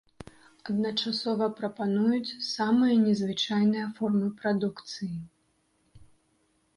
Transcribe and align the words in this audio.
Адначасова 0.71 1.49
прапануюцца 1.59 2.37
самыя 2.47 2.95
незвычайныя 3.01 3.91
формы 3.99 4.27
прадукцыі. 4.39 5.11